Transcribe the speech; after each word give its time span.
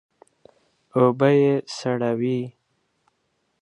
اوبه 0.97 1.29
یې 1.43 1.53
سړې 1.77 2.11
وې. 2.19 2.39